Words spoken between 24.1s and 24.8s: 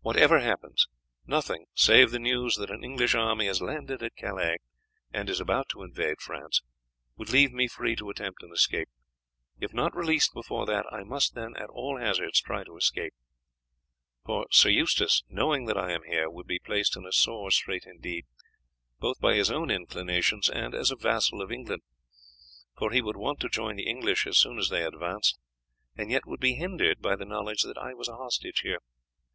as soon as